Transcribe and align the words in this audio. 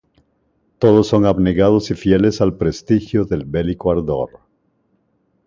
Todos 0.79 1.07
son 1.09 1.27
abnegados 1.27 1.91
y 1.91 1.93
fieles 1.93 2.41
al 2.41 2.57
prestigio 2.57 3.23
del 3.23 3.45
bélico 3.45 3.91
ardor 3.91 4.39